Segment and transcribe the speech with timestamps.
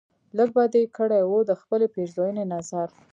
[0.37, 2.87] لږ به دې کړی و دخپلې پیرزوینې نظر